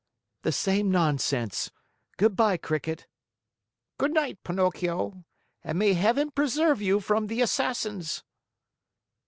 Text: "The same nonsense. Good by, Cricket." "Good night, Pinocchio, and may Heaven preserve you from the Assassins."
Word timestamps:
"The 0.41 0.51
same 0.51 0.89
nonsense. 0.89 1.69
Good 2.17 2.35
by, 2.35 2.57
Cricket." 2.57 3.05
"Good 3.99 4.11
night, 4.15 4.43
Pinocchio, 4.43 5.25
and 5.63 5.77
may 5.77 5.93
Heaven 5.93 6.31
preserve 6.31 6.81
you 6.81 6.99
from 6.99 7.27
the 7.27 7.39
Assassins." 7.43 8.23